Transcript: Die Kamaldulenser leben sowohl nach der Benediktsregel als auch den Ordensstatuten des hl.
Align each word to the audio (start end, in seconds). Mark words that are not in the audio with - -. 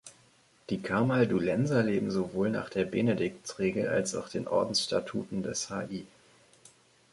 Die 0.71 0.81
Kamaldulenser 0.81 1.83
leben 1.83 2.09
sowohl 2.09 2.49
nach 2.49 2.71
der 2.71 2.85
Benediktsregel 2.85 3.87
als 3.87 4.15
auch 4.15 4.29
den 4.29 4.47
Ordensstatuten 4.47 5.43
des 5.43 5.69
hl. 5.69 6.07